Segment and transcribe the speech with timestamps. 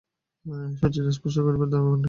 [0.79, 1.99] শশীর স্পর্শ করিবার অধিকার নাই!